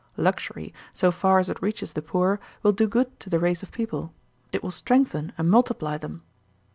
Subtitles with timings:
[0.17, 3.71] Luxury, so far as it reaches the poor, will do good to the race of
[3.71, 4.11] people;
[4.51, 6.23] it will strengthen and multiply them.